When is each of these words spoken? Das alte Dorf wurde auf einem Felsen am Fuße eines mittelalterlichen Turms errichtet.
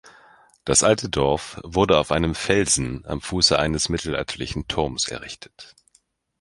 Das 0.65 0.81
alte 0.83 1.09
Dorf 1.09 1.59
wurde 1.63 1.99
auf 1.99 2.11
einem 2.11 2.33
Felsen 2.33 3.05
am 3.05 3.21
Fuße 3.21 3.59
eines 3.59 3.87
mittelalterlichen 3.87 4.67
Turms 4.67 5.07
errichtet. 5.07 5.75